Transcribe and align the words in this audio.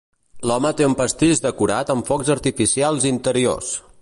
L'home 0.51 0.71
té 0.79 0.87
un 0.91 0.95
pastís 1.01 1.43
decorat 1.47 1.93
amb 1.97 2.09
focs 2.13 2.35
artificials 2.39 3.11
interiors. 3.15 3.75